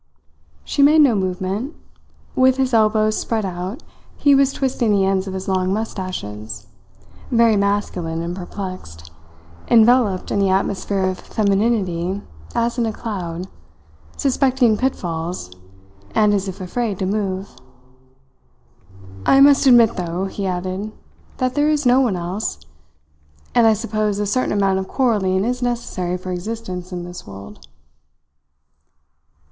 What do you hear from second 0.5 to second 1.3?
She made no